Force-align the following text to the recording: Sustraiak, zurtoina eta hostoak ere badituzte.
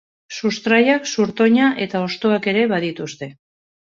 Sustraiak, 0.35 1.09
zurtoina 1.09 1.67
eta 1.85 2.01
hostoak 2.07 2.47
ere 2.53 2.63
badituzte. 2.75 3.29